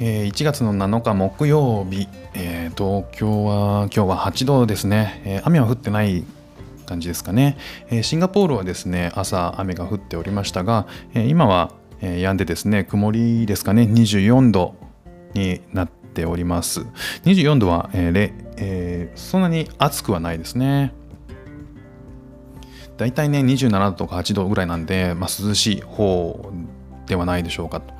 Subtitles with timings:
[0.00, 6.24] え、1月の7日木曜日、えー、東京は今日は8度ですね、えー、雨は降ってない
[6.86, 7.58] 感じですかね、
[7.90, 13.82] えシンガポールはですね朝雨が降っておりましたが、え今は、え止んでですね曇りですかね。
[13.82, 14.74] 24度
[15.34, 16.86] になっております。
[17.24, 20.94] 24度は、ええそんなに暑くはないですね。
[22.96, 26.52] だいたいね27度とか8度ぐらいなんで、まあ、涼しい方
[27.06, 27.94] ではないでしょうかと。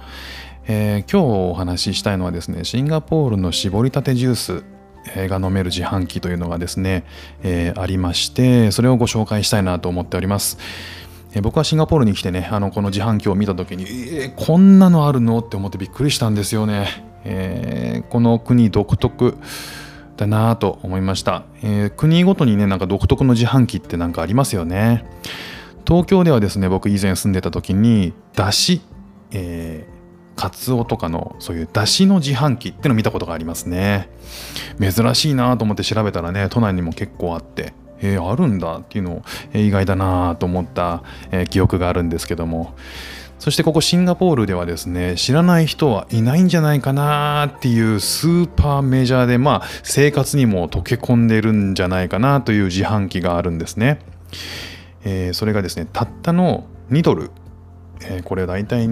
[0.70, 4.64] えー、今日お話ししたいのはですねシンガポールの絞りたてジュース
[5.26, 7.04] が飲める自販機というのがですね、
[7.42, 10.58] えー、ありましてそれをご紹介したいなと思っております。
[11.32, 17.04] えー、僕はシンガポールに来てねあのこの自販機を見た時に、えー、こんなのあるのって思ってびっくりしたんですよね。
[17.24, 19.38] えこの国独特
[20.18, 25.04] だなと思いました、え国ごとにねなんか独特の自販機って何かありますよね。
[25.86, 28.82] 東京ではですね僕以前住んでた時にだし、
[29.32, 29.97] えー
[30.38, 34.08] カツオとかのそういう出汁の自販機っての見たことがありますね。
[34.80, 42.74] 珍しいなと思って調べたらね都内にも結構あってえー、あるんだっていうのを、えー、意外だなと思った、えー、記憶があるんですけども。
[43.40, 54.00] そしてここシンガポールではですね知らない人はいないんじゃないかなっていうスーパーメジャーでまあ生活にも溶け込んでるんじゃないかなという自販機があるんですね、
[55.04, 57.30] えー、それがですねたったの2ドル。
[58.00, 58.88] えー、これ大体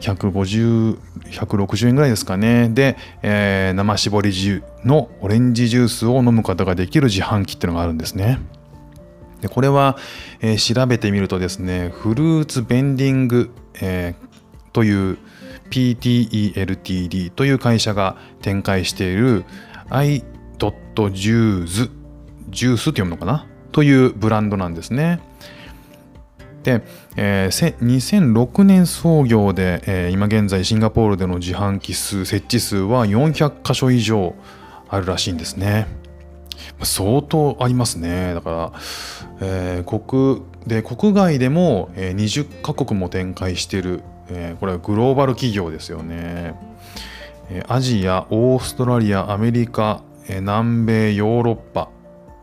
[0.00, 0.98] 150、
[1.30, 2.68] 160円ぐらいですかね。
[2.68, 8.38] で、えー、生搾りのオレンジジュースを飲むことができる自販機っていうのがあるんですね。
[9.40, 9.96] でこれは、
[10.40, 13.50] えー、調べてみるとですね、フルーツベンディング、
[13.80, 15.16] えー、という
[15.70, 19.44] PTELTD という会社が展開している
[19.88, 20.24] i.juice
[22.50, 23.46] ジュースって読むのかな？
[23.72, 25.20] というブランドなんですね。
[26.62, 26.82] で、
[27.16, 34.34] えー、2006年創業で、えー、今現在シンガポールでの自販機数設置数は400箇所以上
[34.88, 35.86] あるらしいんですね。
[36.82, 38.34] 相当ありますね。
[38.34, 38.72] だから、
[39.40, 46.54] えー、国で国外でも、え、20カ国も展開してる、えー、これはグローバル企業ですよね、
[47.50, 51.88] え、アジアオーストラリアアメリカ、え、南米ヨーロッパ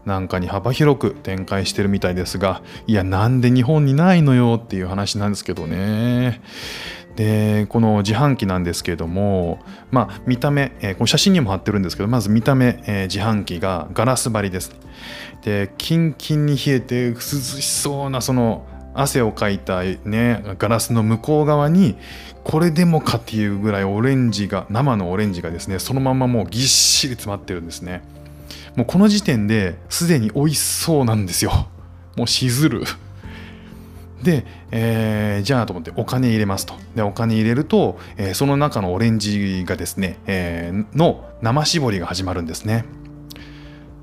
[0.07, 6.41] なんかに幅広く展開してるみたいですがいやなんで日本にないのよっていう話なんですけどね。
[7.17, 9.59] でこの自販機なんですけれども
[9.91, 14.71] まあ見た目、えー、この写真にも貼ってるんですけどまず見た目、えー、自販機がガラス張りです。
[15.43, 21.97] でキンキンに冷えて涼しそうなその汗をかいたねガラスの向こう側に
[22.43, 28.03] これでもかっていうぐらいオレンジが生のオレンジがですねそのままもうぎっしり詰まってるんですね。
[28.75, 31.67] もうこの時点ですでに美味しそうなんですよ。
[32.15, 32.83] もうしずる。
[34.23, 36.73] で、えー、じゃあと思ってお金入れますと。
[36.95, 42.85] で、お金入れると、えー、その中のオレンジがですね、えー、の生搾りが始まるんですね。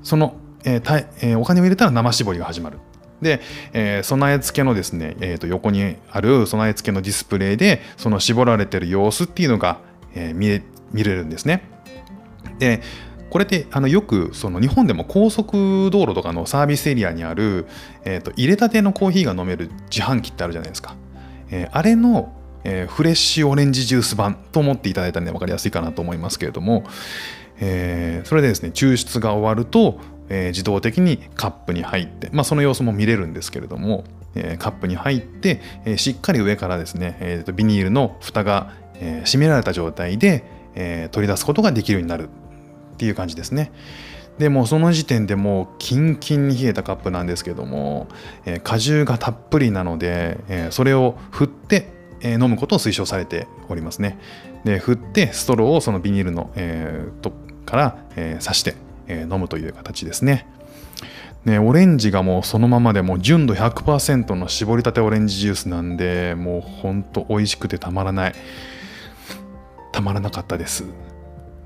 [0.03, 2.79] その、えーえ、お金を入れたら生搾りが始まる。
[3.21, 3.41] で、
[3.73, 9.79] えー、備え付けのですね、えー、と横にある備え付けのディスプレイで、その絞られてる様子っていうのが、
[10.15, 11.63] え、見れ見れるんですね。
[12.59, 12.81] で、
[13.29, 17.67] これってあのよくその日本でも高速道路とかのサービスエリアにある、
[18.03, 20.95] えー、と入れたてのコーヒーが飲める自販機ってあるじゃないですか。
[21.51, 22.33] えー、あれの、
[22.63, 26.83] えー、フレッシュオレンジジュース版と思っていただいたらね分かりやすいかなと思いますけれども、
[27.59, 29.99] えー、それでですね抽出が終わると、
[30.29, 34.03] えー、自動的にカップに入って、まあ、その様子も見れるんですけれども、
[34.35, 40.43] えー、カップに入って、えー、しっかり上からですね、えー、とビニールの蓋が、えー、閉められた状態で、
[40.75, 42.29] えー、取り出すことができるようになる
[42.95, 43.71] っていう感じですね。
[44.37, 48.07] でもその時点でもうキンキンに冷えたカップなんですけども、
[48.45, 51.87] えー、果汁がたっぷりなので、えー、それを振って、
[52.21, 54.17] えー、飲むことを推奨されておりますね。
[54.65, 57.31] で振ってストローをそのビニールの、えー、と
[57.65, 58.75] から、えー、刺して、
[59.07, 60.47] え、飲むという形ですね。
[61.45, 68.35] ね、オレンジがもうそのままでもう純度100%の絞りたてオレンジジュースなんでもうほんと美味しくてたまらない
[69.91, 70.85] たまらなかったです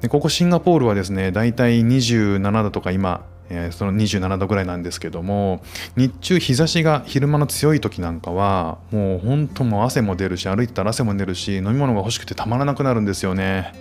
[0.01, 5.61] でここシンガポールはですね大体27度とか今、えー、その27度ぐらいなんですけども
[5.97, 13.73] 日中日差しが昼間の強い時なんかはもう本当もう汗も出るし歩いてたら汗も出るし飲み物が欲しくてたまらなくなるんですよね。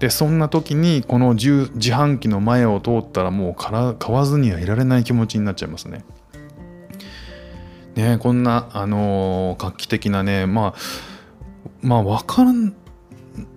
[0.00, 6.04] でそんな時にこの自販機の前を通ったらもうから買わずにはいられない気持ちになっちゃいますね。
[7.94, 10.74] ねこんなあのー、画期的なねまあ
[11.80, 12.74] まあ分からん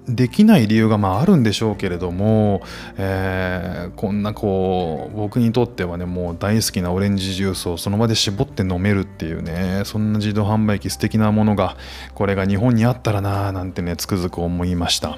[0.07, 2.61] できない理由がまああるんでしょうけれども、
[2.97, 11.77] えー、こんなこう僕にとってはねもう大好きなオレンジジュースをその場で絞って飲めるっていうねそんな自動販売機素敵なものが
[12.15, 15.17] これが日本にあったらなーなんてねつくづく思いました。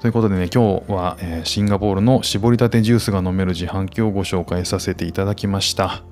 [0.00, 6.02] ということでね、今日は、えシンガポールの絞りたてジュースが飲める自販機をご紹介させていただきました。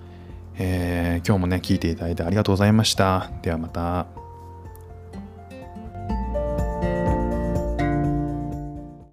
[0.59, 3.31] えー今日もね、聞いていただいてありがとうございました。
[3.41, 4.28] ではまた。